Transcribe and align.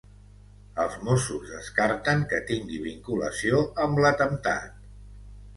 Els 0.85 0.93
mossos 1.09 1.51
descarten 1.57 2.25
que 2.33 2.41
tingui 2.49 2.81
vinculació 2.87 3.63
amb 3.85 4.03
l’atemptat. 4.07 4.85